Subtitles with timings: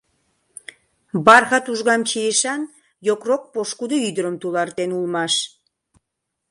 [1.25, 2.61] Бархат ужгам чийышан
[3.07, 5.33] йокрок пошкудо ӱдырым тулартен улмаш.